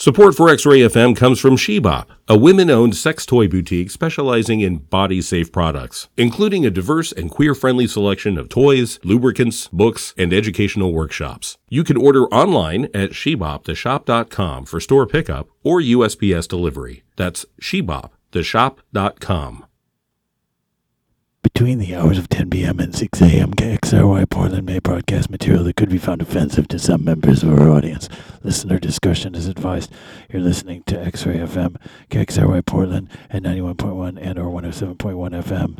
Support 0.00 0.34
for 0.34 0.48
X 0.48 0.64
Ray 0.64 0.78
FM 0.78 1.14
comes 1.14 1.38
from 1.38 1.58
Shebop, 1.58 2.06
a 2.26 2.34
women 2.34 2.70
owned 2.70 2.96
sex 2.96 3.26
toy 3.26 3.46
boutique 3.46 3.90
specializing 3.90 4.62
in 4.62 4.78
body 4.78 5.20
safe 5.20 5.52
products, 5.52 6.08
including 6.16 6.64
a 6.64 6.70
diverse 6.70 7.12
and 7.12 7.30
queer 7.30 7.54
friendly 7.54 7.86
selection 7.86 8.38
of 8.38 8.48
toys, 8.48 8.98
lubricants, 9.04 9.68
books, 9.68 10.14
and 10.16 10.32
educational 10.32 10.94
workshops. 10.94 11.58
You 11.68 11.84
can 11.84 11.98
order 11.98 12.24
online 12.28 12.86
at 12.94 13.10
sheboptheshop.com 13.10 14.64
for 14.64 14.80
store 14.80 15.06
pickup 15.06 15.48
or 15.62 15.82
USPS 15.82 16.48
delivery. 16.48 17.02
That's 17.16 17.44
sheboptheshop.com. 17.60 19.66
Between 21.60 21.78
the 21.78 21.94
hours 21.94 22.16
of 22.16 22.30
10 22.30 22.48
p.m. 22.48 22.80
and 22.80 22.96
6 22.96 23.20
a.m., 23.20 23.52
KXRY 23.52 24.30
Portland 24.30 24.64
may 24.64 24.78
broadcast 24.78 25.28
material 25.28 25.62
that 25.64 25.76
could 25.76 25.90
be 25.90 25.98
found 25.98 26.22
offensive 26.22 26.66
to 26.68 26.78
some 26.78 27.04
members 27.04 27.42
of 27.42 27.52
our 27.52 27.68
audience. 27.68 28.08
Listener 28.42 28.78
discretion 28.78 29.34
is 29.34 29.46
advised. 29.46 29.92
You're 30.30 30.40
listening 30.40 30.84
to 30.84 30.98
X-Ray 30.98 31.34
FM, 31.34 31.76
KXRY 32.08 32.64
Portland 32.64 33.10
at 33.28 33.42
91.1 33.42 34.18
and 34.18 34.38
or 34.38 34.46
107.1 34.46 35.44
FM, 35.44 35.78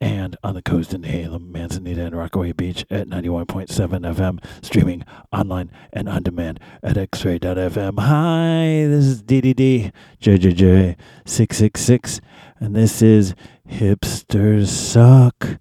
and 0.00 0.36
on 0.42 0.54
the 0.54 0.62
coast 0.62 0.92
in 0.92 1.02
Nehalem, 1.02 1.52
Manzanita, 1.52 2.06
and 2.06 2.16
Rockaway 2.16 2.50
Beach 2.50 2.84
at 2.90 3.06
91.7 3.06 3.68
FM, 3.68 4.44
streaming 4.62 5.04
online 5.32 5.70
and 5.92 6.08
on 6.08 6.24
demand 6.24 6.58
at 6.82 6.96
xray.fm. 6.96 8.00
Hi, 8.00 8.88
this 8.88 9.04
is 9.04 9.22
DDD 9.22 9.92
JJJ 10.20 10.96
666, 11.24 12.20
and 12.60 12.76
this 12.76 13.00
is 13.00 13.34
Hipsters 13.68 14.68
Suck. 14.68 15.58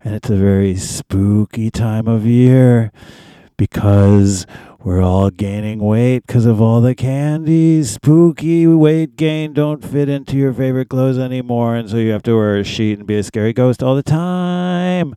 And 0.00 0.14
it's 0.14 0.30
a 0.30 0.36
very 0.36 0.74
spooky 0.76 1.70
time 1.70 2.08
of 2.08 2.24
year 2.24 2.90
because 3.58 4.46
we're 4.78 5.02
all 5.02 5.28
gaining 5.28 5.80
weight 5.80 6.26
because 6.26 6.46
of 6.46 6.62
all 6.62 6.80
the 6.80 6.94
candy. 6.94 7.82
Spooky 7.82 8.66
weight 8.66 9.16
gain 9.16 9.52
don't 9.52 9.84
fit 9.84 10.08
into 10.08 10.36
your 10.36 10.54
favorite 10.54 10.88
clothes 10.88 11.18
anymore, 11.18 11.74
and 11.74 11.90
so 11.90 11.96
you 11.96 12.12
have 12.12 12.22
to 12.22 12.34
wear 12.34 12.56
a 12.56 12.64
sheet 12.64 12.98
and 12.98 13.06
be 13.06 13.16
a 13.16 13.22
scary 13.22 13.52
ghost 13.52 13.82
all 13.82 13.94
the 13.94 14.02
time. 14.02 15.14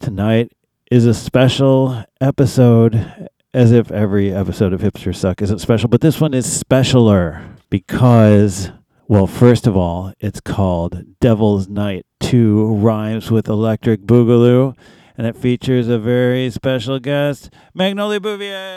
Tonight 0.00 0.52
is 0.90 1.06
a 1.06 1.14
special 1.14 2.04
episode, 2.20 3.30
as 3.54 3.72
if 3.72 3.90
every 3.90 4.34
episode 4.34 4.74
of 4.74 4.82
Hipster 4.82 5.14
Suck 5.14 5.40
isn't 5.40 5.60
special, 5.60 5.88
but 5.88 6.02
this 6.02 6.20
one 6.20 6.34
is 6.34 6.46
specialer 6.46 7.56
because 7.70 8.70
well, 9.12 9.26
first 9.26 9.66
of 9.66 9.76
all, 9.76 10.14
it's 10.20 10.40
called 10.40 11.04
Devil's 11.20 11.68
Night 11.68 12.06
2 12.20 12.76
Rhymes 12.76 13.30
with 13.30 13.46
Electric 13.46 14.00
Boogaloo, 14.04 14.74
and 15.18 15.26
it 15.26 15.36
features 15.36 15.86
a 15.86 15.98
very 15.98 16.48
special 16.48 16.98
guest, 16.98 17.50
Magnolia 17.74 18.20
Bouvier. 18.20 18.74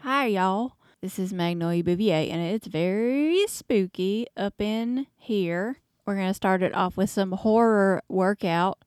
Hi, 0.00 0.26
y'all. 0.26 0.72
This 1.00 1.20
is 1.20 1.32
Magnolia 1.32 1.84
Bouvier, 1.84 2.28
and 2.28 2.42
it's 2.42 2.66
very 2.66 3.46
spooky 3.46 4.26
up 4.36 4.60
in 4.60 5.06
here. 5.16 5.78
We're 6.04 6.16
going 6.16 6.26
to 6.26 6.34
start 6.34 6.64
it 6.64 6.74
off 6.74 6.96
with 6.96 7.10
some 7.10 7.30
horror 7.30 8.02
workout. 8.08 8.78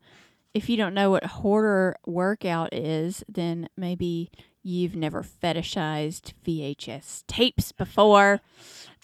If 0.54 0.68
you 0.68 0.76
don't 0.76 0.94
know 0.94 1.12
what 1.12 1.24
horror 1.24 1.96
workout 2.06 2.74
is, 2.74 3.24
then 3.30 3.70
maybe 3.78 4.30
you've 4.64 4.96
never 4.96 5.24
fetishized 5.24 6.34
VHS 6.46 7.24
tapes 7.28 7.72
before. 7.72 8.42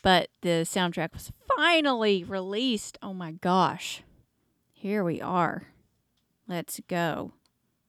But 0.03 0.29
the 0.41 0.65
soundtrack 0.65 1.13
was 1.13 1.31
finally 1.57 2.23
released. 2.23 2.97
Oh 3.01 3.13
my 3.13 3.31
gosh. 3.31 4.03
Here 4.73 5.03
we 5.03 5.19
are. 5.21 5.63
Let's 6.47 6.79
go 6.87 7.33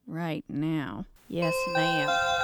right 0.06 0.44
now. 0.48 1.04
Yes, 1.28 1.54
ma'am. 1.74 2.35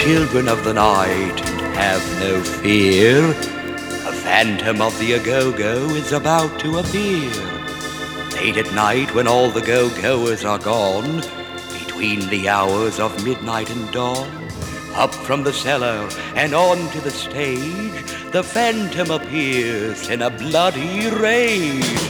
Children 0.00 0.48
of 0.48 0.64
the 0.64 0.72
night, 0.72 1.46
and 1.46 1.74
have 1.76 2.20
no 2.20 2.42
fear. 2.42 3.22
A 3.28 4.12
phantom 4.12 4.80
of 4.80 4.98
the 4.98 5.18
Go-Go 5.18 5.90
is 5.90 6.12
about 6.12 6.58
to 6.60 6.78
appear. 6.78 7.30
Late 8.32 8.56
at 8.56 8.72
night, 8.72 9.14
when 9.14 9.28
all 9.28 9.50
the 9.50 9.60
go-goers 9.60 10.42
are 10.42 10.58
gone, 10.58 11.20
between 11.78 12.26
the 12.30 12.48
hours 12.48 12.98
of 12.98 13.24
midnight 13.26 13.68
and 13.68 13.92
dawn, 13.92 14.26
up 14.94 15.14
from 15.14 15.44
the 15.44 15.52
cellar 15.52 16.08
and 16.34 16.54
on 16.54 16.78
to 16.92 17.00
the 17.02 17.10
stage, 17.10 17.92
the 18.32 18.42
phantom 18.42 19.10
appears 19.10 20.08
in 20.08 20.22
a 20.22 20.30
bloody 20.30 21.10
rage. 21.10 22.09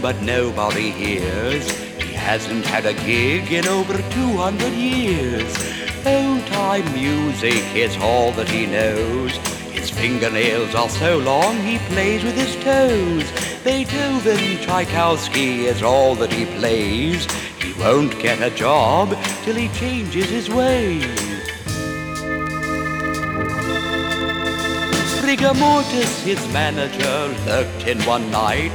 But 0.00 0.20
nobody 0.22 0.90
hears. 0.90 1.70
He 2.00 2.12
hasn't 2.12 2.64
had 2.64 2.86
a 2.86 2.94
gig 2.94 3.52
in 3.52 3.66
over 3.66 3.96
200 3.96 4.72
years. 4.72 5.52
Old 6.06 6.46
time 6.46 6.92
music 6.92 7.64
is 7.74 7.96
all 7.98 8.32
that 8.32 8.48
he 8.48 8.66
knows. 8.66 9.32
His 9.72 9.90
fingernails 9.90 10.74
are 10.74 10.88
so 10.88 11.18
long 11.18 11.56
he 11.58 11.78
plays 11.90 12.22
with 12.22 12.36
his 12.36 12.54
toes. 12.64 13.24
Beethoven, 13.64 14.58
Tchaikovsky 14.58 15.66
is 15.66 15.82
all 15.82 16.14
that 16.16 16.32
he 16.32 16.46
plays. 16.46 17.24
He 17.62 17.72
won't 17.80 18.18
get 18.18 18.40
a 18.40 18.54
job 18.54 19.16
till 19.42 19.56
he 19.56 19.68
changes 19.68 20.28
his 20.28 20.48
ways. 20.48 21.28
Rigor 25.28 25.52
Mortis, 25.52 26.22
his 26.22 26.40
manager, 26.54 27.36
lurked 27.44 27.86
in 27.86 28.00
one 28.04 28.30
night, 28.30 28.72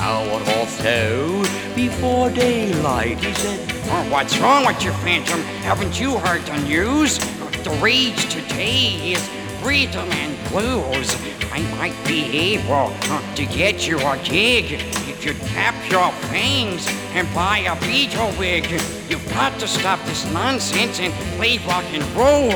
hour 0.00 0.40
or 0.58 0.66
so 0.66 1.44
before 1.74 2.30
daylight. 2.30 3.18
He 3.22 3.34
said, 3.34 3.60
Oh, 3.92 4.10
what's 4.10 4.38
wrong 4.38 4.66
with 4.66 4.82
you, 4.82 4.92
Phantom? 5.04 5.40
Haven't 5.62 6.00
you 6.00 6.16
heard 6.18 6.42
the 6.46 6.58
news? 6.62 7.18
The 7.64 7.78
rage 7.82 8.32
today 8.32 9.12
is 9.12 9.30
rhythm 9.62 10.10
and 10.12 10.48
blues. 10.48 11.14
I 11.52 11.60
might 11.76 11.96
be 12.06 12.54
able 12.54 12.94
to 13.34 13.46
get 13.46 13.86
you 13.86 13.98
a 13.98 14.18
gig 14.24 14.72
if 15.08 15.24
you 15.24 15.34
tap 15.48 15.74
your 15.90 16.10
fangs 16.30 16.86
and 17.12 17.32
buy 17.34 17.58
a 17.58 17.76
Beatle 17.76 18.36
wig. 18.38 18.70
You've 19.10 19.28
got 19.30 19.58
to 19.60 19.68
stop 19.68 20.02
this 20.06 20.24
nonsense 20.32 20.98
and 20.98 21.12
play 21.36 21.58
rock 21.66 21.84
and 21.92 22.04
roll. 22.16 22.48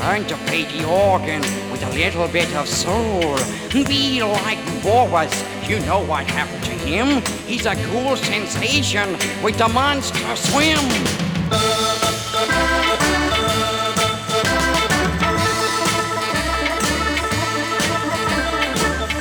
Learn 0.00 0.24
to 0.26 0.36
play 0.48 0.64
the 0.64 0.86
organ 0.86 1.42
with 1.74 1.82
a 1.82 1.94
little 1.96 2.28
bit 2.28 2.54
of 2.54 2.68
soul. 2.68 3.36
Be 3.72 4.22
like 4.22 4.60
Boris. 4.80 5.34
You 5.68 5.80
know 5.80 6.04
what 6.04 6.24
happened 6.30 6.62
to 6.62 6.70
him? 6.70 7.20
He's 7.48 7.66
a 7.66 7.74
cool 7.86 8.14
sensation 8.14 9.10
with 9.42 9.58
the 9.58 9.66
monster 9.66 10.36
swim. 10.36 10.78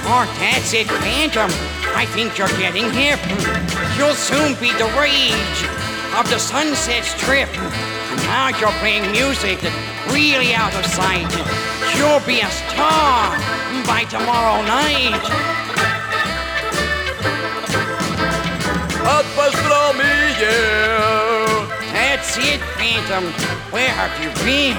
Oh, 0.06 0.26
that's 0.38 0.74
it, 0.76 0.86
Phantom. 0.86 1.50
I 1.96 2.06
think 2.06 2.38
you're 2.38 2.56
getting 2.60 2.92
hip. 2.92 3.20
You'll 3.98 4.13
soon 4.13 4.54
be 4.62 4.72
the 4.78 4.89
rage 4.96 5.62
of 6.20 6.30
the 6.30 6.38
Sunset 6.38 7.04
Strip. 7.04 7.52
Now 8.30 8.50
you're 8.50 8.78
playing 8.78 9.12
music 9.12 9.60
really 10.12 10.54
out 10.54 10.76
of 10.76 10.86
sight. 10.86 11.73
You'll 11.97 12.25
be 12.25 12.41
a 12.41 12.51
star 12.51 13.38
by 13.86 14.06
tomorrow 14.10 14.62
night. 14.65 15.53
That's 22.23 22.38
it, 22.38 22.62
Phantom. 22.79 23.25
Where 23.69 23.89
have 23.89 24.15
you 24.23 24.29
been? 24.45 24.77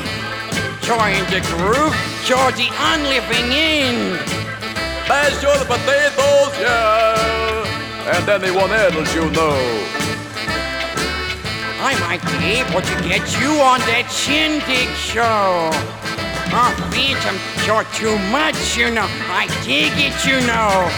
Join 0.80 1.22
the 1.30 1.38
group. 1.54 1.94
You're 2.26 2.52
the 2.52 2.68
unliving 2.90 3.52
end. 3.52 4.18
Mash 5.06 5.42
your 5.42 5.54
potatoes, 5.66 6.54
yeah, 6.58 8.16
and 8.16 8.28
anyone 8.28 8.72
else 8.72 9.14
you 9.14 9.30
know. 9.30 9.60
I 11.80 11.94
might 12.00 12.24
be 12.32 12.58
able 12.58 12.80
to 12.80 13.08
get 13.08 13.22
you 13.38 13.60
on 13.60 13.78
that 13.86 14.10
shindig 14.10 14.88
show. 14.96 16.03
Oh, 16.56 16.72
Phantom, 16.92 17.36
you're 17.66 17.82
too 17.94 18.16
much, 18.30 18.76
you 18.76 18.88
know. 18.88 19.08
I 19.28 19.48
dig 19.64 19.92
it, 19.96 20.24
you 20.24 20.40
know. 20.46 20.88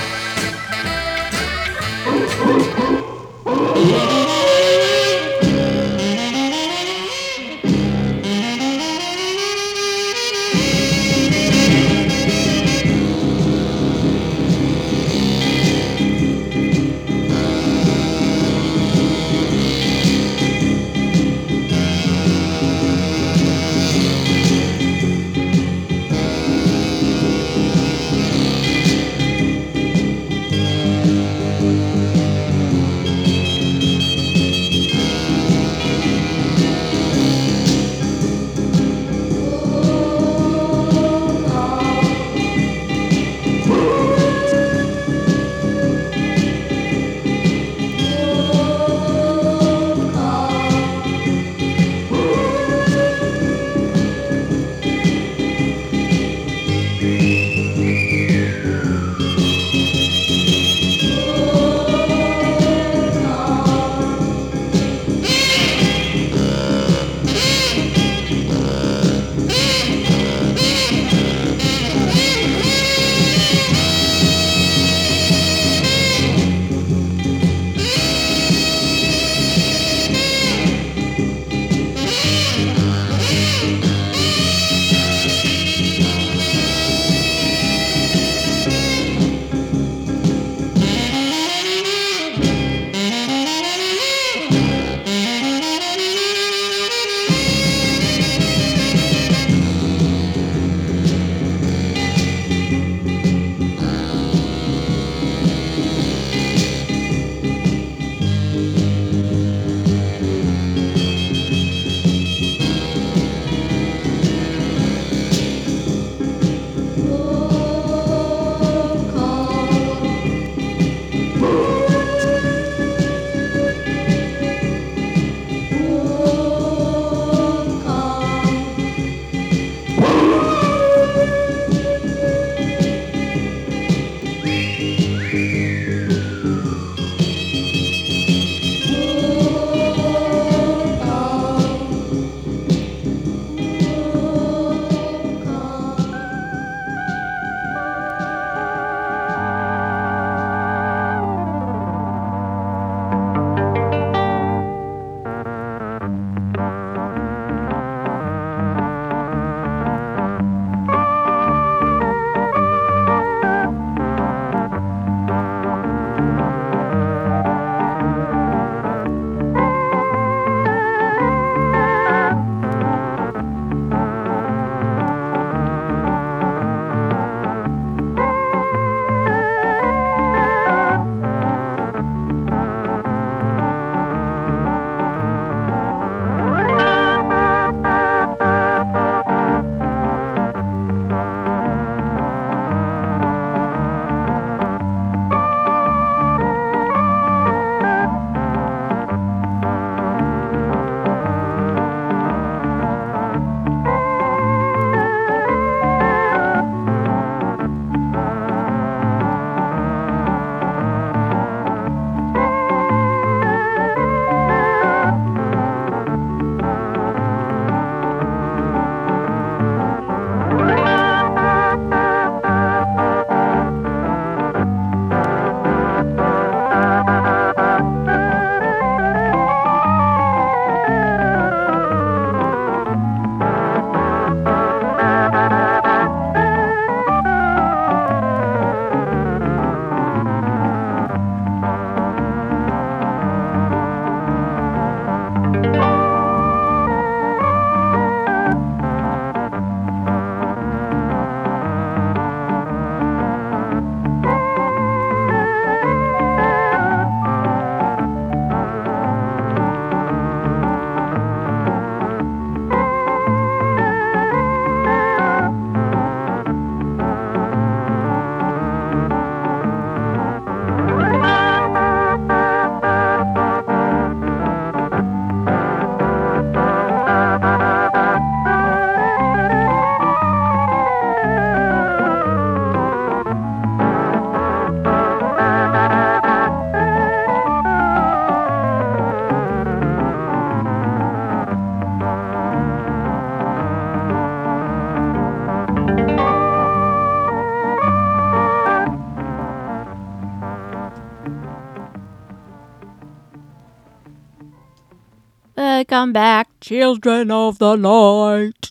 Welcome 306.06 306.12
back, 306.12 306.48
children 306.60 307.32
of 307.32 307.58
the 307.58 307.74
night. 307.74 308.70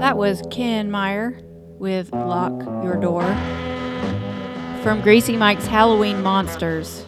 That 0.00 0.16
was 0.16 0.42
Ken 0.50 0.90
Meyer 0.90 1.38
with 1.78 2.10
Lock 2.12 2.64
Your 2.82 2.96
Door 2.96 3.24
from 4.82 5.02
Greasy 5.02 5.36
Mike's 5.36 5.66
Halloween 5.66 6.22
Monsters. 6.22 7.04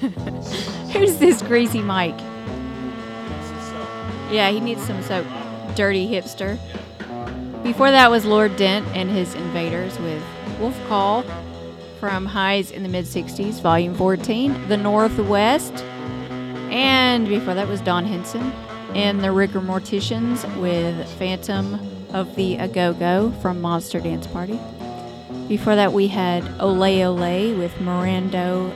Who's 0.92 1.16
this 1.16 1.42
Greasy 1.42 1.82
Mike? 1.82 2.20
Yeah, 4.30 4.50
he 4.50 4.60
needs 4.60 4.86
some 4.86 5.02
soap. 5.02 5.26
Dirty 5.74 6.06
hipster. 6.06 6.56
Before 7.64 7.90
that 7.90 8.12
was 8.12 8.24
Lord 8.24 8.54
Dent 8.54 8.86
and 8.94 9.10
his 9.10 9.34
Invaders 9.34 9.98
with 9.98 10.22
Wolf 10.60 10.78
Call 10.86 11.24
from 12.04 12.26
Highs 12.26 12.70
in 12.70 12.82
the 12.82 12.88
Mid 12.90 13.06
60s, 13.06 13.62
Volume 13.62 13.94
14, 13.94 14.68
The 14.68 14.76
Northwest. 14.76 15.72
And 16.70 17.26
before 17.26 17.54
that 17.54 17.66
was 17.66 17.80
Ron 17.80 18.04
Hinson 18.04 18.52
and 18.94 19.24
the 19.24 19.32
Rigor 19.32 19.62
Morticians 19.62 20.44
with 20.60 21.08
Phantom 21.12 21.80
of 22.12 22.36
the 22.36 22.58
Go-Go 22.74 23.30
from 23.40 23.58
Monster 23.62 24.00
Dance 24.00 24.26
Party. 24.26 24.60
Before 25.48 25.76
that, 25.76 25.94
we 25.94 26.08
had 26.08 26.44
Ole 26.60 27.04
Ole 27.04 27.54
with 27.54 27.72
Mirando 27.76 28.70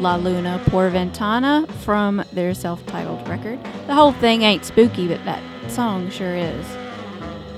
La 0.00 0.14
Luna 0.14 0.62
Por 0.66 0.90
Ventana 0.90 1.66
from 1.80 2.24
their 2.32 2.54
self 2.54 2.86
titled 2.86 3.28
record. 3.28 3.58
The 3.88 3.94
whole 3.94 4.12
thing 4.12 4.42
ain't 4.42 4.64
spooky, 4.64 5.08
but 5.08 5.24
that 5.24 5.42
song 5.68 6.08
sure 6.08 6.36
is. 6.36 6.64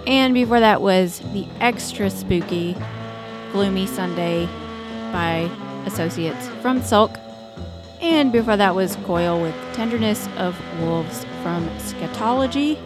And 0.06 0.32
before 0.32 0.60
that 0.60 0.80
was 0.80 1.18
the 1.34 1.46
extra 1.60 2.08
spooky 2.08 2.74
Gloomy 3.52 3.86
Sunday 3.86 4.48
by 5.12 5.50
Associates 5.86 6.48
from 6.60 6.82
Sulk. 6.82 7.18
And 8.00 8.30
before 8.30 8.56
that 8.56 8.74
was 8.74 8.96
Coil 9.04 9.40
with 9.40 9.54
Tenderness 9.72 10.28
of 10.36 10.56
Wolves 10.80 11.24
from 11.42 11.68
Scatology. 11.78 12.78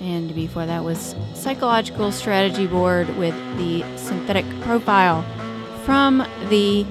And 0.00 0.34
before 0.34 0.66
that 0.66 0.84
was 0.84 1.16
Psychological 1.34 2.12
Strategy 2.12 2.66
Board 2.66 3.08
with 3.16 3.34
the 3.56 3.82
Synthetic 3.96 4.44
Profile 4.60 5.22
from 5.84 6.18
the 6.48 6.86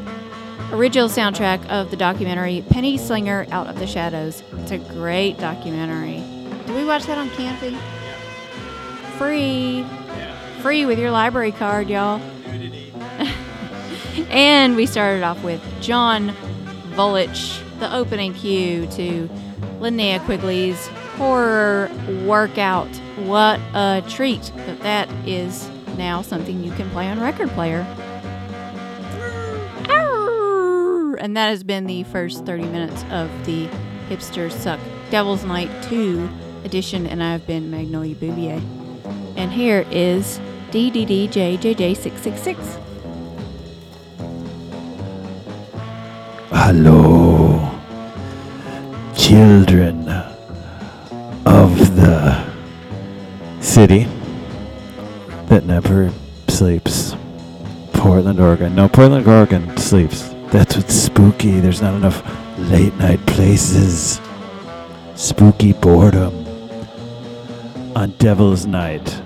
original 0.71 1.07
soundtrack 1.07 1.65
of 1.69 1.91
the 1.91 1.97
documentary 1.97 2.63
Penny 2.69 2.97
Slinger 2.97 3.45
Out 3.51 3.67
of 3.67 3.77
the 3.77 3.87
Shadows. 3.87 4.41
It's 4.57 4.71
a 4.71 4.77
great 4.77 5.37
documentary. 5.37 6.23
Did 6.65 6.75
we 6.75 6.85
watch 6.85 7.05
that 7.05 7.17
on 7.17 7.29
Kanopy? 7.29 7.77
Free. 9.17 9.85
Free 10.61 10.85
with 10.85 10.97
your 10.97 11.11
library 11.11 11.51
card, 11.51 11.89
y'all. 11.89 12.19
And 14.29 14.75
we 14.75 14.85
started 14.85 15.23
off 15.23 15.41
with 15.43 15.61
John 15.81 16.33
Vulich, 16.91 17.59
the 17.79 17.93
opening 17.93 18.33
cue 18.33 18.87
to 18.87 19.29
Linnea 19.79 20.19
Quigley's 20.25 20.87
horror 21.17 21.89
workout. 22.25 22.89
What 23.17 23.59
a 23.73 24.03
treat 24.07 24.51
that 24.55 24.79
that 24.81 25.09
is 25.27 25.69
now 25.97 26.21
something 26.21 26.63
you 26.63 26.71
can 26.73 26.89
play 26.91 27.07
on 27.07 27.19
record 27.19 27.49
player. 27.49 27.85
And 31.17 31.37
that 31.37 31.49
has 31.49 31.63
been 31.63 31.85
the 31.85 32.03
first 32.03 32.45
30 32.45 32.65
minutes 32.65 33.03
of 33.09 33.31
the 33.45 33.67
Hipster 34.09 34.51
Suck 34.51 34.79
Devil's 35.09 35.43
Night 35.43 35.71
2 35.83 36.29
edition, 36.63 37.07
and 37.07 37.23
I've 37.23 37.47
been 37.47 37.71
Magnolia 37.71 38.15
Bouvier. 38.15 38.61
And 39.35 39.51
here 39.51 39.87
is 39.89 40.39
DDDJJJ666. 40.69 42.84
Hello, 46.57 47.69
children 49.15 50.07
of 51.45 51.95
the 51.95 52.43
city 53.59 54.07
that 55.47 55.65
never 55.65 56.11
sleeps. 56.47 57.15
Portland, 57.93 58.39
Oregon. 58.39 58.73
No, 58.73 58.87
Portland, 58.87 59.27
Oregon 59.27 59.77
sleeps. 59.77 60.33
That's 60.47 60.75
what's 60.77 60.95
spooky. 60.95 61.59
There's 61.59 61.81
not 61.81 61.93
enough 61.93 62.23
late 62.57 62.95
night 62.95 63.23
places. 63.27 64.19
Spooky 65.13 65.73
boredom 65.73 66.33
on 67.95 68.11
Devil's 68.17 68.65
Night 68.65 69.21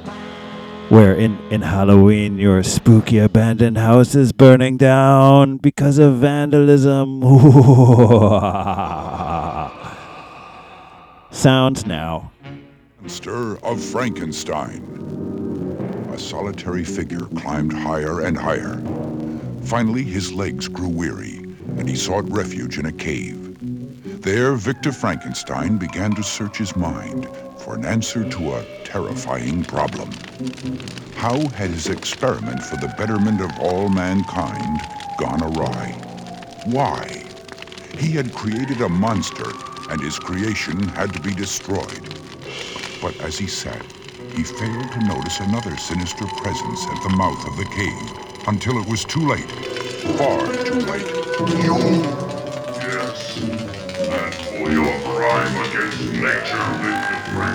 where 0.89 1.13
in, 1.13 1.37
in 1.51 1.61
Halloween 1.61 2.39
your 2.39 2.63
spooky 2.63 3.19
abandoned 3.19 3.77
house 3.77 4.15
is 4.15 4.31
burning 4.31 4.75
down 4.75 5.57
because 5.57 5.99
of 5.99 6.15
vandalism. 6.15 7.21
Sounds 11.31 11.85
now. 11.85 12.31
Monster 13.01 13.63
of 13.63 13.83
Frankenstein. 13.83 14.81
A 16.11 16.17
solitary 16.17 16.83
figure 16.83 17.25
climbed 17.37 17.71
higher 17.71 18.21
and 18.21 18.35
higher. 18.35 18.81
Finally, 19.63 20.03
his 20.03 20.33
legs 20.33 20.67
grew 20.67 20.89
weary, 20.89 21.37
and 21.77 21.87
he 21.87 21.95
sought 21.95 22.27
refuge 22.29 22.79
in 22.79 22.87
a 22.87 22.91
cave. 22.91 23.57
There, 24.23 24.55
Victor 24.55 24.91
Frankenstein 24.91 25.77
began 25.77 26.15
to 26.15 26.23
search 26.23 26.57
his 26.57 26.75
mind 26.75 27.27
for 27.69 27.75
an 27.75 27.85
answer 27.85 28.27
to 28.27 28.53
a 28.53 28.65
terrifying 28.83 29.63
problem. 29.63 30.09
How 31.17 31.37
had 31.49 31.69
his 31.69 31.87
experiment 31.87 32.63
for 32.63 32.77
the 32.77 32.87
betterment 32.97 33.41
of 33.41 33.59
all 33.59 33.89
mankind 33.89 34.81
gone 35.19 35.43
awry? 35.43 35.91
Why? 36.65 37.23
He 37.99 38.09
had 38.09 38.33
created 38.33 38.81
a 38.81 38.89
monster, 38.89 39.51
and 39.91 40.01
his 40.01 40.17
creation 40.17 40.81
had 40.97 41.13
to 41.13 41.19
be 41.19 41.31
destroyed. 41.31 42.01
But 43.03 43.15
as 43.21 43.37
he 43.37 43.45
sat, 43.45 43.85
he 44.33 44.43
failed 44.43 44.91
to 44.93 45.05
notice 45.05 45.39
another 45.39 45.77
sinister 45.77 46.25
presence 46.25 46.87
at 46.87 47.03
the 47.03 47.15
mouth 47.15 47.45
of 47.45 47.55
the 47.55 47.65
cave 47.65 48.47
until 48.47 48.81
it 48.81 48.89
was 48.89 49.05
too 49.05 49.27
late. 49.27 49.51
Far 50.17 50.41
too 50.65 50.79
late. 50.89 51.05
You? 51.61 51.77
Yes, 52.81 53.37
and 53.37 54.33
for 54.33 54.71
your 54.71 54.99
crime 55.01 55.69
against 55.69 56.01
nature, 56.13 56.98
You 57.39 57.45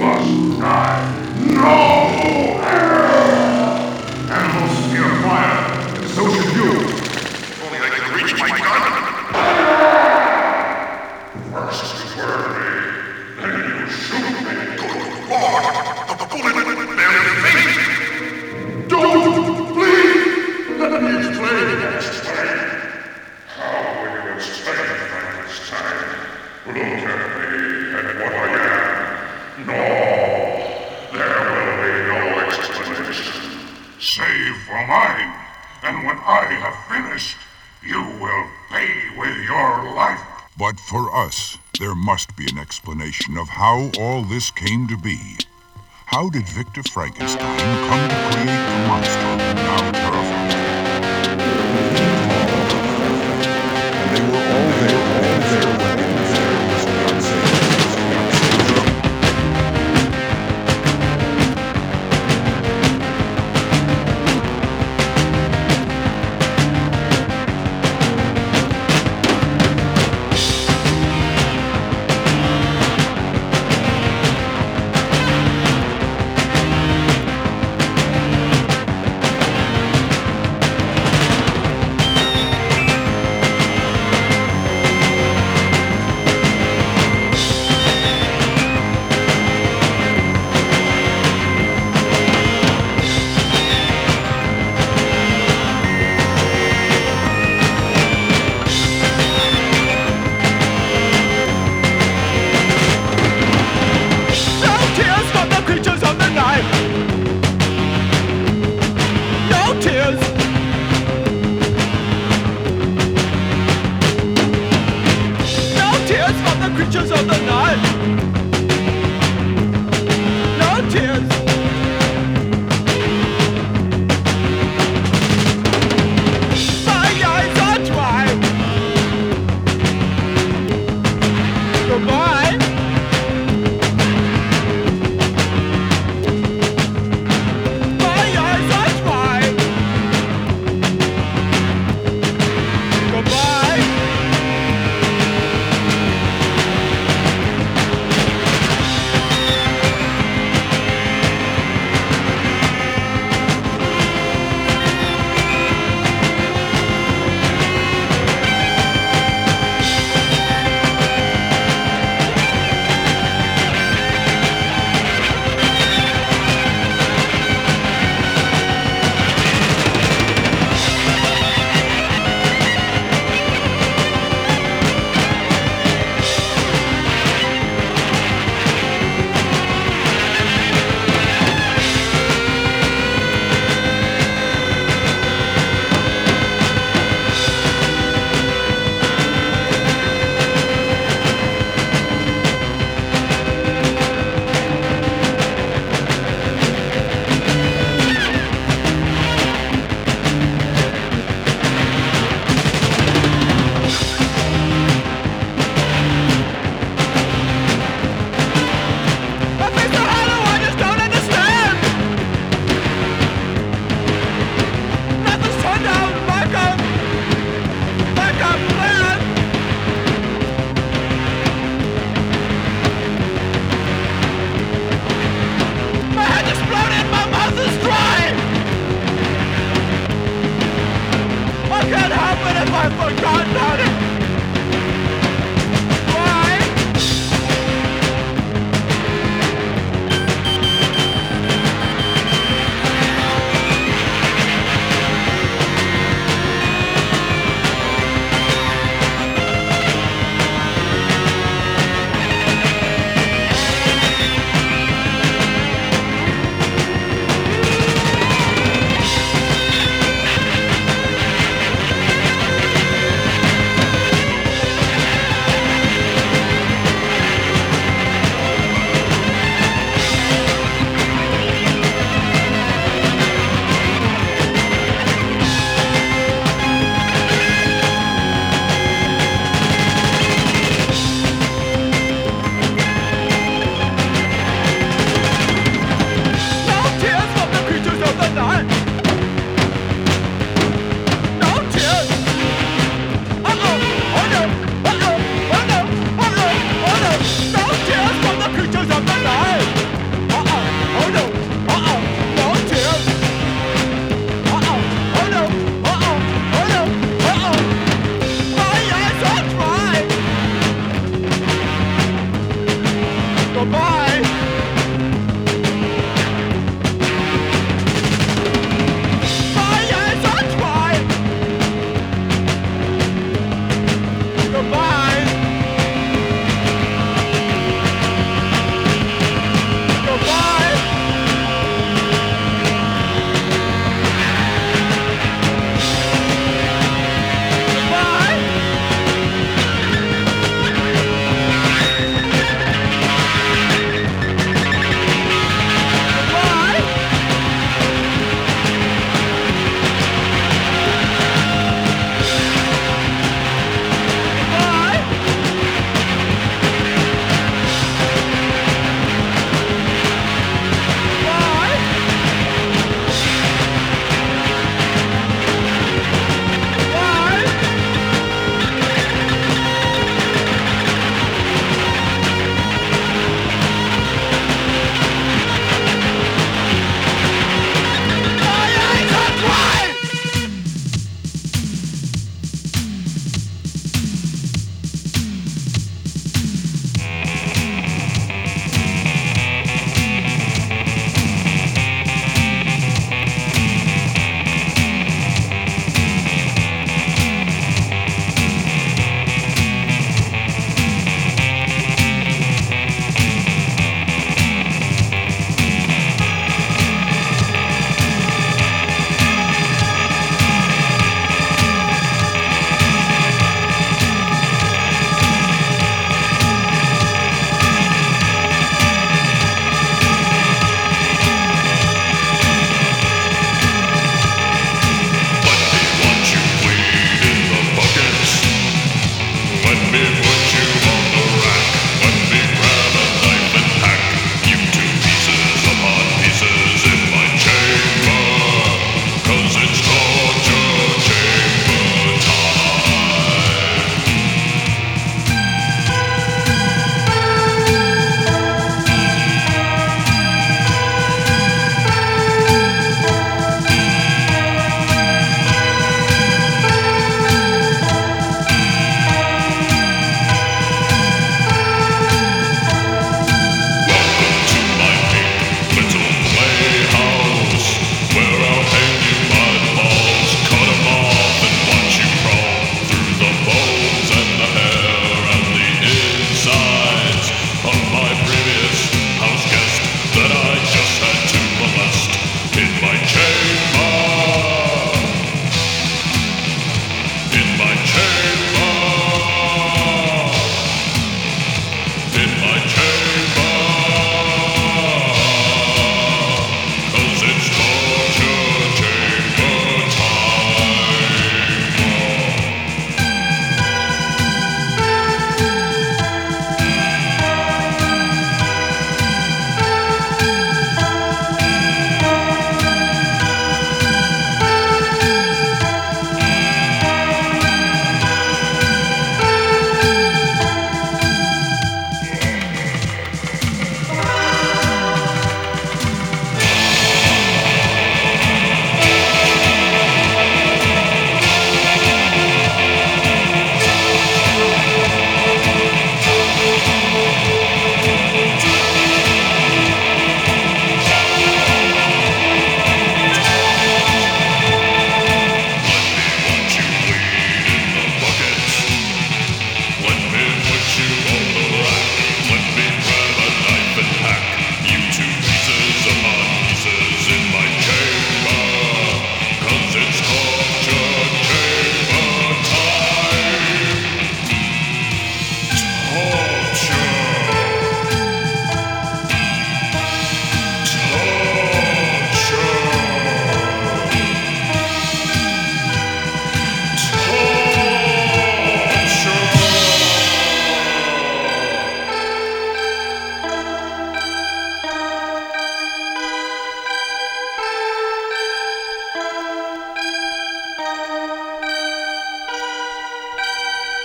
must 0.00 0.60
die. 0.60 1.06
No! 1.54 3.35
And 35.86 36.04
when 36.04 36.18
I 36.18 36.42
have 36.64 36.76
finished, 36.90 37.36
you 37.80 38.02
will 38.20 38.46
pay 38.70 38.90
with 39.16 39.36
your 39.44 39.94
life. 39.94 40.20
But 40.58 40.80
for 40.80 41.14
us, 41.14 41.58
there 41.78 41.94
must 41.94 42.36
be 42.36 42.46
an 42.50 42.58
explanation 42.58 43.38
of 43.38 43.48
how 43.48 43.92
all 43.96 44.22
this 44.22 44.50
came 44.50 44.88
to 44.88 44.96
be. 44.96 45.20
How 46.06 46.28
did 46.28 46.48
Victor 46.48 46.82
Frankenstein 46.82 47.58
come 47.88 48.08
to 48.08 48.16
create 48.30 48.46
the 48.46 48.78
monster 48.88 49.36
now 49.54 49.92
terrifying? 49.92 50.35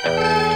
Bye. 0.04 0.51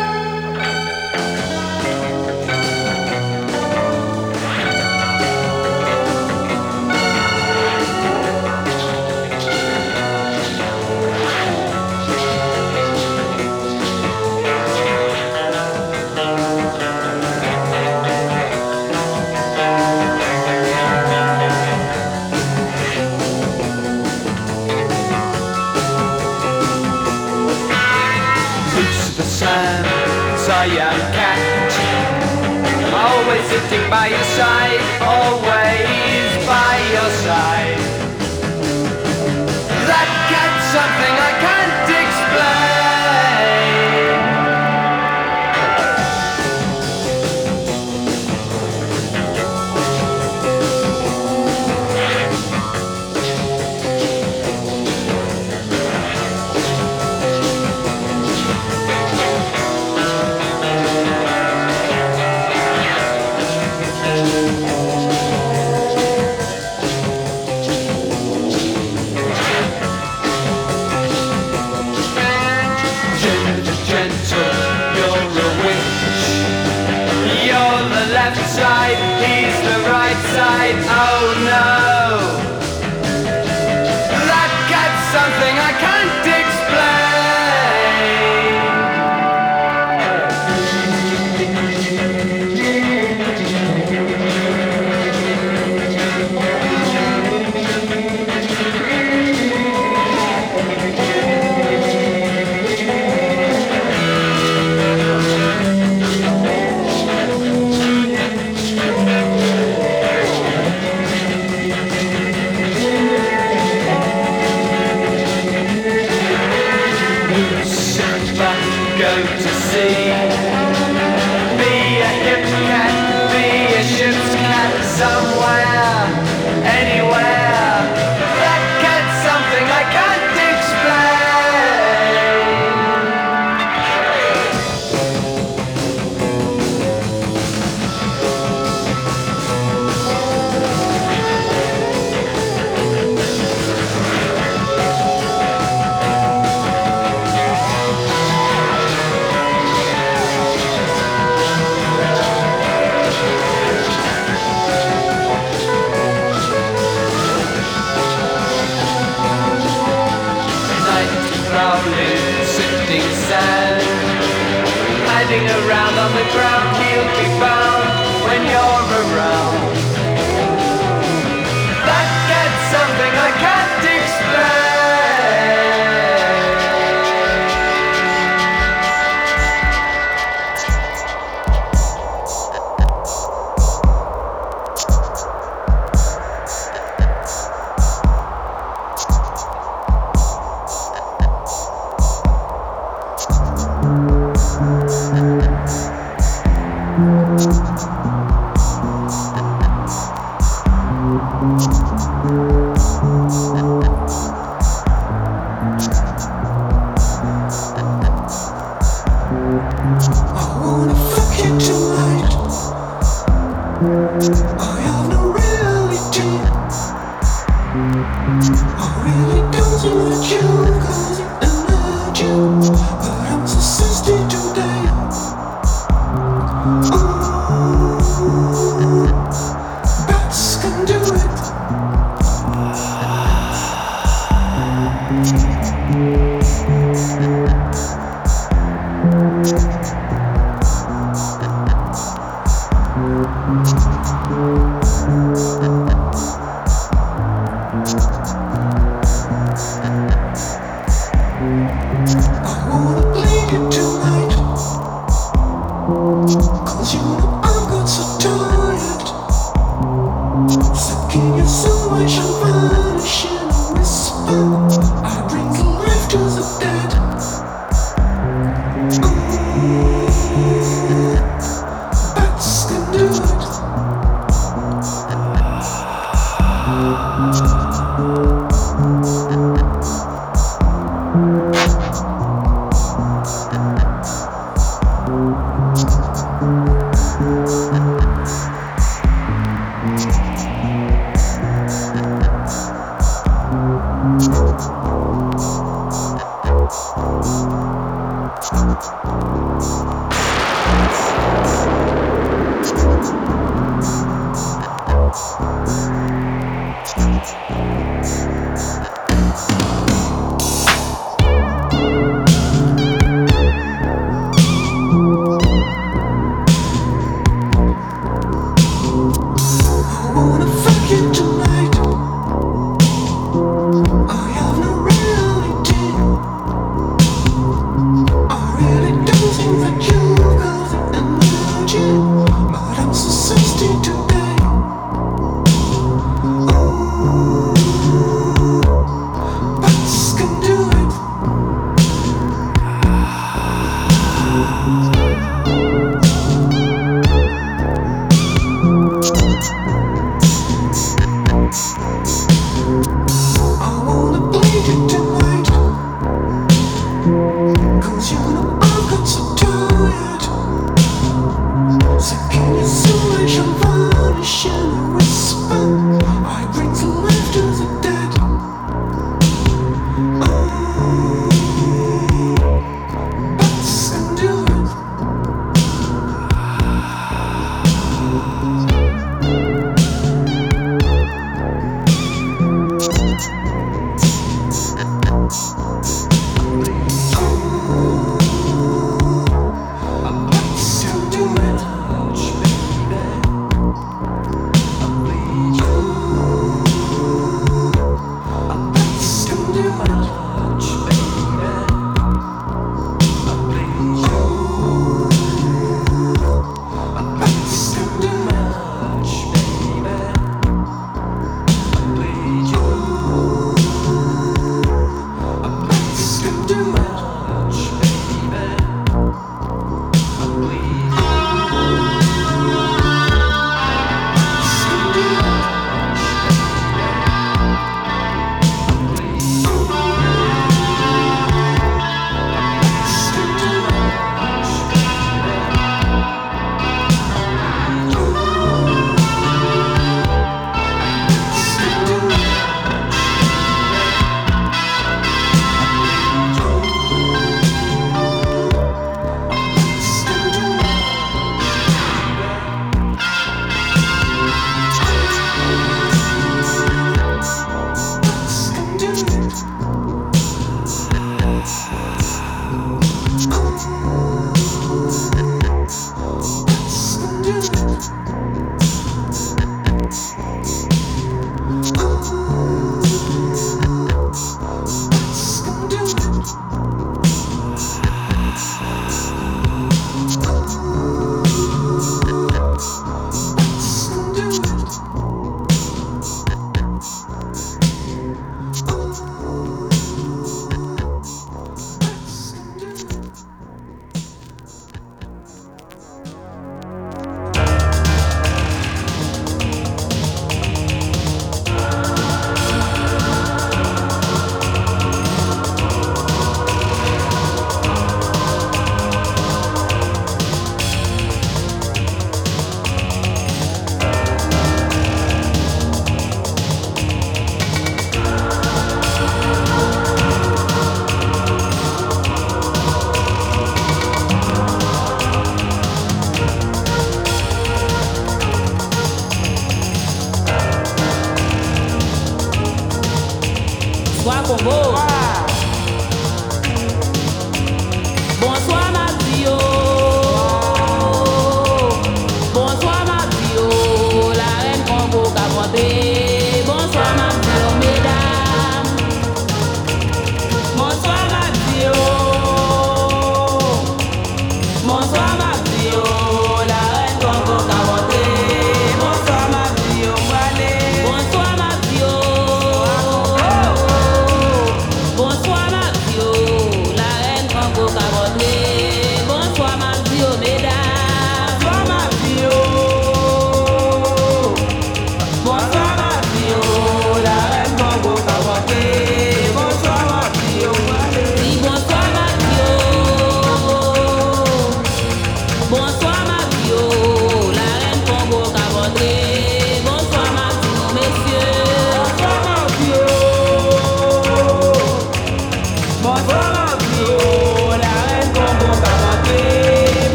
By 33.89 34.07
your 34.07 34.35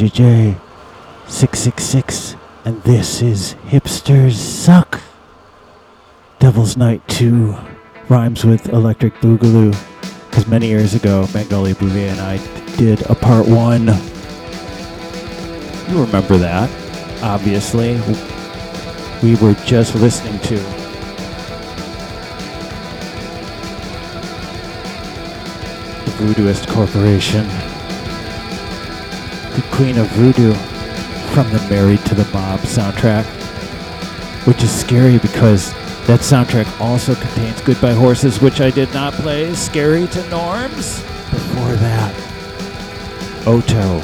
JJ666, 0.00 2.34
and 2.64 2.82
this 2.84 3.20
is 3.20 3.54
Hipsters 3.66 4.32
Suck. 4.32 4.98
Devil's 6.38 6.78
Night 6.78 7.06
2 7.08 7.54
rhymes 8.08 8.46
with 8.46 8.70
Electric 8.70 9.12
Boogaloo, 9.16 9.76
because 10.30 10.46
many 10.46 10.68
years 10.68 10.94
ago, 10.94 11.28
Magnolia 11.34 11.74
Bouvier 11.74 12.08
and 12.08 12.20
I 12.20 12.38
did 12.76 13.02
a 13.10 13.14
part 13.14 13.46
one. 13.46 13.88
You 15.90 16.00
remember 16.02 16.38
that, 16.38 16.70
obviously. 17.22 18.00
We 19.22 19.36
were 19.36 19.52
just 19.66 19.94
listening 19.96 20.40
to 20.40 20.56
Voodooist 26.16 26.66
Corporation 26.68 27.46
the 29.60 29.76
Queen 29.76 29.98
of 29.98 30.06
Voodoo 30.08 30.54
from 31.34 31.50
the 31.50 31.58
Married 31.68 32.04
to 32.06 32.14
the 32.14 32.24
Mob 32.32 32.60
soundtrack, 32.60 33.24
which 34.46 34.62
is 34.62 34.70
scary 34.70 35.18
because 35.18 35.72
that 36.06 36.20
soundtrack 36.20 36.80
also 36.80 37.14
contains 37.14 37.60
Goodbye 37.60 37.92
Horses, 37.92 38.40
which 38.40 38.60
I 38.60 38.70
did 38.70 38.92
not 38.94 39.12
play, 39.14 39.52
Scary 39.54 40.06
to 40.08 40.30
Norms. 40.30 41.00
Before 41.30 41.74
that, 41.74 42.14
Oto 43.46 44.00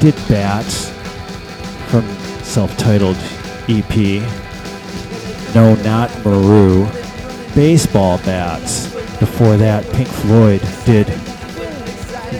did 0.00 0.14
Bats 0.28 0.90
from 1.88 2.02
self-titled 2.42 3.16
EP. 3.68 3.96
No, 5.54 5.74
not 5.82 6.10
Maru. 6.24 6.86
Baseball 7.54 8.18
Bats. 8.18 8.92
Before 9.18 9.56
that, 9.56 9.84
Pink 9.92 10.08
Floyd 10.08 10.62
did 10.84 11.06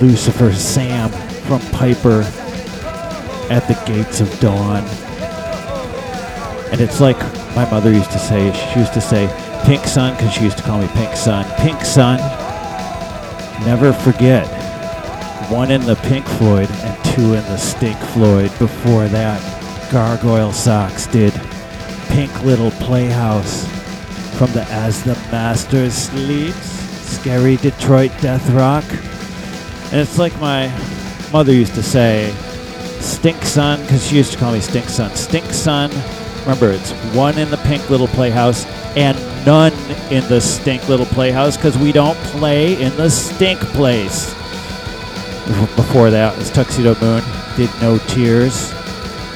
Lucifer 0.01 0.53
Sam 0.53 1.13
from 1.47 1.61
Piper 1.73 2.23
at 3.51 3.67
the 3.69 3.75
Gates 3.87 4.21
of 4.21 4.41
Dawn. 4.41 4.85
And 6.73 6.81
it's 6.81 7.01
like 7.01 7.19
my 7.55 7.69
mother 7.71 7.93
used 7.93 8.11
to 8.13 8.19
say, 8.19 8.53
she 8.73 8.81
used 8.81 8.95
to 8.95 9.01
say, 9.01 9.29
Pink 9.65 9.85
Sun, 9.85 10.15
because 10.17 10.33
she 10.33 10.45
used 10.45 10.59
to 10.59 10.65
call 10.65 10.81
me 10.81 10.89
Pink 10.95 11.15
Sun. 11.15 11.45
Pink 11.59 11.81
Sun, 11.83 12.19
never 13.67 13.93
forget. 13.93 14.47
One 15.51 15.71
in 15.71 15.83
the 15.83 15.97
Pink 15.97 16.25
Floyd 16.25 16.71
and 16.71 17.05
two 17.05 17.35
in 17.35 17.45
the 17.45 17.59
Stink 17.59 17.99
Floyd. 17.99 18.51
Before 18.59 19.07
that, 19.09 19.93
Gargoyle 19.93 20.53
Sox 20.53 21.07
did 21.07 21.33
Pink 22.09 22.43
Little 22.43 22.71
Playhouse 22.73 23.67
from 24.39 24.51
the 24.53 24.65
As 24.71 25.05
the 25.05 25.15
Master 25.31 25.91
Sleeps, 25.91 26.57
Scary 26.57 27.57
Detroit 27.57 28.13
Death 28.21 28.49
Rock. 28.51 28.85
And 29.93 30.01
it's 30.01 30.19
like 30.19 30.35
my 30.41 30.69
mother 31.33 31.53
used 31.53 31.75
to 31.75 31.83
say, 31.83 32.33
Stink 33.01 33.43
Son, 33.43 33.81
because 33.83 34.07
she 34.07 34.17
used 34.17 34.33
to 34.33 34.39
call 34.39 34.53
me 34.53 34.61
Stink 34.61 34.89
Son. 34.89 35.11
Stink 35.17 35.47
Son, 35.47 35.91
remember, 36.43 36.71
it's 36.71 36.93
one 37.15 37.39
in 37.39 37.51
the 37.51 37.57
Pink 37.59 37.89
Little 37.89 38.07
Playhouse 38.09 38.67
and 38.97 39.19
none 39.47 39.73
in 40.13 40.27
the 40.29 40.41
Stink 40.41 40.89
Little 40.89 41.07
Playhouse 41.07 41.57
because 41.57 41.77
we 41.79 41.91
don't 41.91 42.19
play 42.19 42.81
in 42.81 42.95
the 42.97 43.09
Stink 43.09 43.59
Place. 43.61 44.35
Before 45.75 46.11
that 46.11 46.37
was 46.37 46.51
Tuxedomoon, 46.51 47.57
did 47.57 47.71
No 47.81 47.99
Tears, 48.09 48.71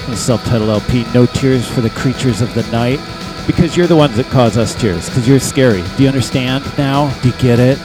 his 0.05 0.21
self-titled 0.21 0.71
LP, 0.71 1.05
No 1.15 1.27
Tears 1.27 1.67
for 1.69 1.81
the 1.81 1.91
Creatures 1.91 2.41
of 2.43 2.55
the 2.55 2.63
Night, 2.71 3.01
because 3.47 3.77
you're 3.77 3.87
the 3.87 3.97
ones 3.97 4.17
that 4.17 4.27
cause 4.27 4.57
us 4.57 4.75
tears, 4.75 5.09
because 5.09 5.27
you're 5.27 5.41
scary. 5.41 5.83
Do 5.97 6.03
you 6.03 6.09
understand 6.09 6.65
now? 6.77 7.13
Do 7.23 7.31
you 7.31 7.35
get 7.39 7.59
it? 7.59 7.79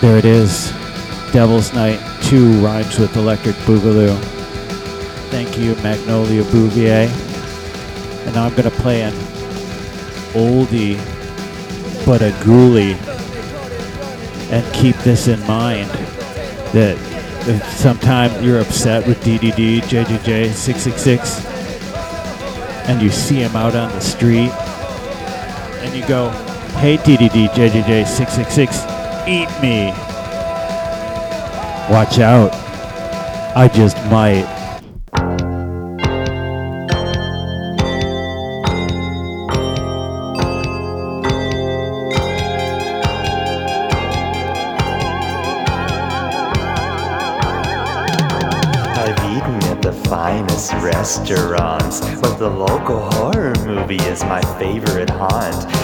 There 0.00 0.18
it 0.18 0.24
is. 0.24 0.72
Devil's 1.32 1.72
Night 1.72 2.00
2 2.26 2.54
rhymes 2.54 2.98
with 2.98 3.16
Electric 3.16 3.54
Boogaloo. 3.66 4.18
Thank 5.30 5.56
you, 5.56 5.76
Magnolia 5.76 6.42
Bouvier. 6.50 7.08
And 8.26 8.34
now 8.34 8.46
I'm 8.46 8.50
going 8.50 8.64
to 8.64 8.70
play 8.82 9.02
an 9.02 9.12
oldie 10.32 10.96
but 12.04 12.22
a 12.22 12.30
ghoulie 12.42 12.96
and 14.50 14.74
keep 14.74 14.96
this 14.96 15.28
in 15.28 15.38
mind 15.46 15.88
that 16.72 16.96
if 17.48 17.64
sometime 17.70 18.42
you're 18.42 18.60
upset 18.60 19.06
with 19.06 19.22
DDD 19.22 19.82
JJJ 19.82 20.52
666 20.52 21.44
and 22.88 23.00
you 23.00 23.10
see 23.10 23.36
him 23.36 23.54
out 23.54 23.76
on 23.76 23.88
the 23.92 24.00
street 24.00 24.50
and 25.80 25.94
you 25.94 26.04
go, 26.08 26.30
hey 26.80 26.96
DDD 26.96 27.50
JJJ 27.50 28.04
666, 28.04 28.84
eat 29.28 29.48
me. 29.62 30.05
Watch 31.88 32.18
out. 32.18 32.52
I 33.56 33.68
just 33.72 33.96
might. 34.10 34.44
I've 48.98 49.16
eaten 49.30 49.62
at 49.70 49.80
the 49.80 49.92
finest 50.08 50.72
restaurants, 50.72 52.00
but 52.20 52.36
the 52.38 52.50
local 52.50 52.98
horror 53.12 53.54
movie 53.64 53.94
is 53.96 54.24
my 54.24 54.40
favorite 54.58 55.08
haunt. 55.08 55.75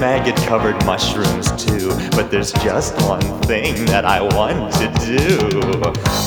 Maggot 0.00 0.36
covered 0.46 0.82
mushrooms 0.86 1.52
too, 1.62 1.90
but 2.12 2.30
there's 2.30 2.52
just 2.54 2.94
one 3.02 3.20
thing 3.42 3.84
that 3.86 4.04
I 4.06 4.22
want 4.22 4.72
to 4.74 4.88
do. 5.04 5.38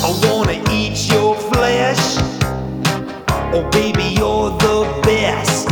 I 0.03 0.19
wanna 0.27 0.61
eat 0.71 1.09
your 1.11 1.35
flesh. 1.35 2.17
Oh, 3.53 3.67
baby, 3.71 4.03
you're 4.03 4.51
the 4.59 5.01
best. 5.03 5.67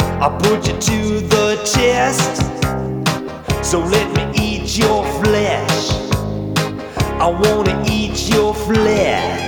I 0.00 0.28
put 0.38 0.68
you 0.68 0.78
to 0.78 1.20
the 1.26 1.56
test. 1.64 2.42
So 3.64 3.80
let 3.80 4.06
me 4.16 4.30
eat 4.40 4.78
your 4.78 5.04
flesh. 5.22 5.90
I 7.20 7.26
wanna 7.26 7.84
eat 7.90 8.28
your 8.32 8.54
flesh. 8.54 9.47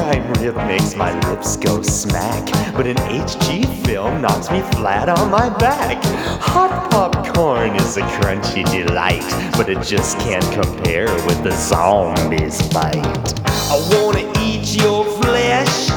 Prime 0.00 0.32
rib 0.32 0.56
makes 0.66 0.96
my 0.96 1.12
lips 1.28 1.58
go 1.58 1.82
smack, 1.82 2.46
but 2.74 2.86
an 2.86 2.96
HG 2.96 3.66
film 3.84 4.22
knocks 4.22 4.50
me 4.50 4.62
flat 4.72 5.10
on 5.10 5.30
my 5.30 5.50
back. 5.58 6.02
Hot 6.40 6.90
popcorn 6.90 7.76
is 7.76 7.98
a 7.98 8.00
crunchy 8.16 8.64
delight, 8.64 9.22
but 9.58 9.68
it 9.68 9.82
just 9.82 10.18
can't 10.20 10.42
compare 10.54 11.04
with 11.26 11.44
the 11.44 11.50
zombie's 11.50 12.66
bite. 12.72 12.96
I 13.44 13.76
wanna 13.92 14.24
eat 14.40 14.74
your 14.74 15.04
flesh. 15.20 15.90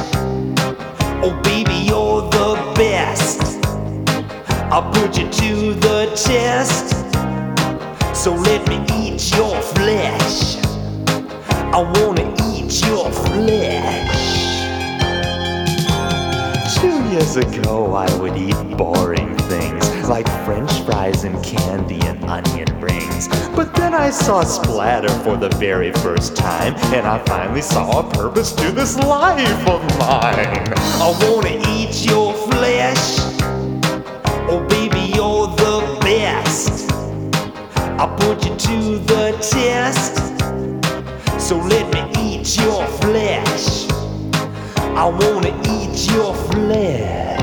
Oh, 1.24 1.40
baby, 1.42 1.74
you're 1.74 2.24
the 2.30 2.74
best. 2.76 3.42
I'll 4.70 4.92
put 4.92 5.18
you 5.18 5.30
to 5.30 5.74
the 5.76 6.12
test. 6.14 6.90
So 8.14 8.34
let 8.36 8.68
me 8.68 8.84
eat 8.98 9.34
your 9.34 9.56
flesh. 9.62 10.58
I 11.72 11.82
wanna 11.96 12.30
eat 12.34 12.53
your 12.72 13.12
flesh. 13.12 14.44
Two 16.80 17.04
years 17.12 17.36
ago, 17.36 17.94
I 17.94 18.18
would 18.20 18.38
eat 18.38 18.56
boring 18.78 19.38
things 19.38 20.08
like 20.08 20.28
french 20.46 20.72
fries 20.82 21.24
and 21.24 21.44
candy 21.44 22.00
and 22.08 22.24
onion 22.26 22.68
rings. 22.80 23.28
But 23.56 23.74
then 23.76 23.94
I 23.94 24.10
saw 24.10 24.44
splatter 24.44 25.10
for 25.24 25.38
the 25.38 25.50
very 25.58 25.92
first 25.92 26.36
time, 26.36 26.74
and 26.94 27.06
I 27.06 27.20
finally 27.26 27.62
saw 27.62 28.00
a 28.00 28.10
purpose 28.14 28.54
to 28.54 28.72
this 28.72 28.98
life 28.98 29.68
of 29.68 29.82
mine. 30.00 30.74
I 30.78 31.10
wanna 31.22 31.62
eat 31.70 32.06
your 32.06 32.34
flesh. 32.34 33.20
Oh, 34.50 34.66
baby, 34.70 35.14
you're 35.16 35.48
the 35.48 35.98
best. 36.02 36.92
I 38.00 38.08
put 38.18 38.46
you 38.46 38.56
to 38.56 39.00
the 39.00 39.32
test. 39.42 40.18
So 41.40 41.58
let 41.58 41.94
me 41.94 42.13
eat 42.34 42.58
your 42.58 42.88
flesh. 42.88 43.88
I 44.96 45.06
wanna 45.06 45.54
eat 45.70 46.12
your 46.12 46.34
flesh. 46.34 47.43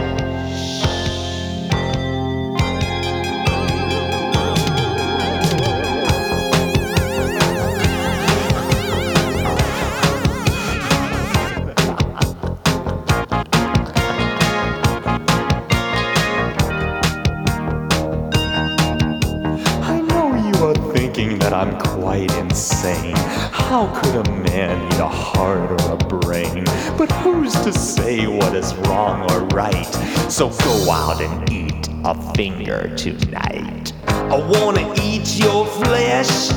That 21.50 21.66
I'm 21.66 21.78
quite 21.80 22.32
insane. 22.36 23.16
How 23.50 23.92
could 24.00 24.24
a 24.24 24.30
man 24.30 24.86
eat 24.92 25.00
a 25.00 25.08
heart 25.08 25.70
or 25.82 25.92
a 25.94 25.96
brain? 25.96 26.64
But 26.96 27.10
who's 27.10 27.52
to 27.64 27.72
say 27.72 28.28
what 28.28 28.54
is 28.54 28.72
wrong 28.86 29.28
or 29.32 29.40
right? 29.46 29.84
So 30.30 30.50
go 30.50 30.90
out 30.90 31.20
and 31.20 31.50
eat 31.50 31.88
a 32.04 32.14
finger 32.34 32.94
tonight. 32.96 33.92
I 34.06 34.36
wanna 34.36 34.94
eat 35.02 35.40
your 35.40 35.66
flesh. 35.66 36.50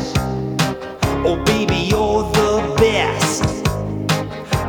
Oh, 1.25 1.41
baby, 1.43 1.75
you're 1.75 2.23
the 2.31 2.75
best. 2.77 3.45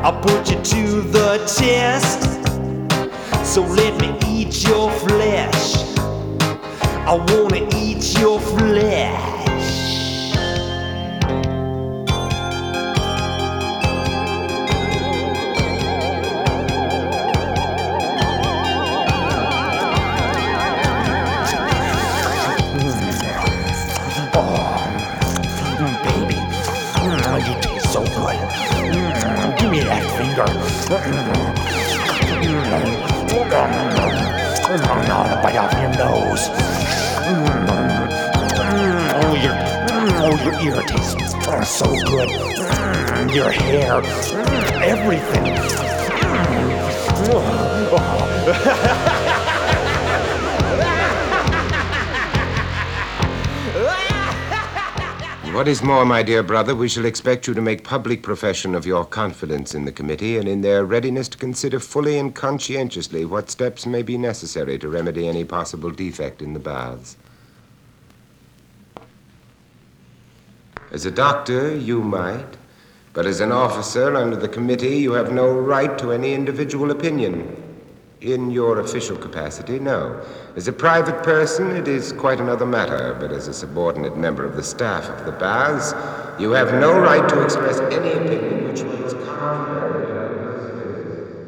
I'll 0.02 0.18
put 0.22 0.50
you 0.50 0.56
to 0.56 1.02
the 1.02 1.38
test. 1.60 2.22
So 3.44 3.60
let 3.60 4.00
me 4.00 4.16
eat 4.26 4.64
your 4.66 4.90
flesh. 4.90 5.76
I 7.06 7.14
wanna 7.28 7.68
eat 7.76 8.18
your 8.18 8.40
flesh. 8.40 9.33
Bite 35.42 35.56
off 35.56 35.72
your 35.74 35.90
nose. 35.98 36.48
Mm, 37.24 37.46
mm, 37.66 38.00
oh, 39.14 39.34
your, 39.42 39.56
mm, 39.90 40.12
oh, 40.22 40.34
your 40.62 40.82
oh, 41.48 41.64
so 41.64 41.86
good. 42.06 42.28
Mm, 42.28 43.34
your 43.34 43.50
hair, 43.50 44.02
mm, 44.02 44.82
everything. 44.82 45.44
What 55.54 55.68
is 55.68 55.84
more, 55.84 56.04
my 56.04 56.24
dear 56.24 56.42
brother, 56.42 56.74
we 56.74 56.88
shall 56.88 57.04
expect 57.04 57.46
you 57.46 57.54
to 57.54 57.60
make 57.60 57.84
public 57.84 58.24
profession 58.24 58.74
of 58.74 58.84
your 58.84 59.04
confidence 59.04 59.72
in 59.72 59.84
the 59.84 59.92
committee 59.92 60.36
and 60.36 60.48
in 60.48 60.62
their 60.62 60.84
readiness 60.84 61.28
to 61.28 61.38
consider 61.38 61.78
fully 61.78 62.18
and 62.18 62.34
conscientiously 62.34 63.24
what 63.24 63.48
steps 63.48 63.86
may 63.86 64.02
be 64.02 64.18
necessary 64.18 64.80
to 64.80 64.88
remedy 64.88 65.28
any 65.28 65.44
possible 65.44 65.92
defect 65.92 66.42
in 66.42 66.54
the 66.54 66.58
baths. 66.58 67.16
As 70.90 71.06
a 71.06 71.12
doctor, 71.12 71.72
you 71.72 72.02
might, 72.02 72.56
but 73.12 73.24
as 73.24 73.38
an 73.38 73.52
officer 73.52 74.16
under 74.16 74.34
the 74.34 74.48
committee, 74.48 74.96
you 74.96 75.12
have 75.12 75.32
no 75.32 75.48
right 75.48 75.96
to 75.98 76.10
any 76.10 76.34
individual 76.34 76.90
opinion. 76.90 77.73
In 78.24 78.50
your 78.50 78.80
official 78.80 79.18
capacity, 79.18 79.78
no. 79.78 80.18
As 80.56 80.66
a 80.66 80.72
private 80.72 81.22
person, 81.22 81.76
it 81.76 81.86
is 81.86 82.10
quite 82.10 82.40
another 82.40 82.64
matter, 82.64 83.14
but 83.20 83.30
as 83.30 83.48
a 83.48 83.52
subordinate 83.52 84.16
member 84.16 84.46
of 84.46 84.56
the 84.56 84.62
staff 84.62 85.04
of 85.10 85.26
the 85.26 85.32
baths, 85.32 85.92
you 86.40 86.52
have 86.52 86.72
no 86.72 86.98
right 86.98 87.28
to 87.28 87.42
express 87.44 87.80
any 87.80 88.12
opinion 88.12 88.66
which 88.66 88.80
runs 88.80 89.12